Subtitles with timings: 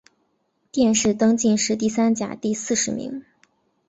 [0.71, 3.23] 殿试登进士第三甲第四十名。